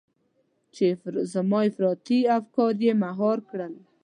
چې 0.75 0.85
زما 1.33 1.59
افراطي 1.69 2.19
افکار 2.37 2.73
يې 2.85 2.93
مهار 3.03 3.37
کړل. 3.49 3.73